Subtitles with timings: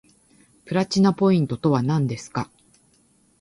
[0.65, 2.49] プラチナポイントとはなんですか